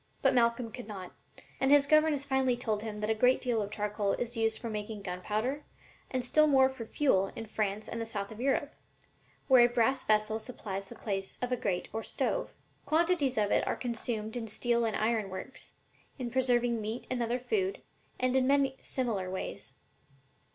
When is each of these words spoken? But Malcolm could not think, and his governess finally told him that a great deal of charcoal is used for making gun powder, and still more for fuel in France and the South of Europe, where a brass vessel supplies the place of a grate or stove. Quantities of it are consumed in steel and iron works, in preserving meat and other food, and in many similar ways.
But 0.23 0.33
Malcolm 0.33 0.71
could 0.71 0.87
not 0.87 1.11
think, 1.35 1.47
and 1.59 1.69
his 1.69 1.85
governess 1.85 2.25
finally 2.25 2.57
told 2.57 2.81
him 2.81 3.01
that 3.01 3.11
a 3.11 3.13
great 3.13 3.39
deal 3.39 3.61
of 3.61 3.69
charcoal 3.69 4.13
is 4.13 4.35
used 4.35 4.57
for 4.57 4.67
making 4.67 5.03
gun 5.03 5.21
powder, 5.21 5.63
and 6.09 6.25
still 6.25 6.47
more 6.47 6.69
for 6.69 6.87
fuel 6.87 7.27
in 7.35 7.45
France 7.45 7.87
and 7.87 8.01
the 8.01 8.07
South 8.07 8.31
of 8.31 8.39
Europe, 8.41 8.73
where 9.47 9.63
a 9.63 9.69
brass 9.69 10.03
vessel 10.03 10.39
supplies 10.39 10.89
the 10.89 10.95
place 10.95 11.37
of 11.39 11.51
a 11.51 11.55
grate 11.55 11.87
or 11.93 12.01
stove. 12.01 12.49
Quantities 12.87 13.37
of 13.37 13.51
it 13.51 13.67
are 13.67 13.75
consumed 13.75 14.35
in 14.35 14.47
steel 14.47 14.85
and 14.85 14.95
iron 14.95 15.29
works, 15.29 15.75
in 16.17 16.31
preserving 16.31 16.81
meat 16.81 17.05
and 17.11 17.21
other 17.21 17.37
food, 17.37 17.83
and 18.19 18.35
in 18.35 18.47
many 18.47 18.77
similar 18.81 19.29
ways. 19.29 19.75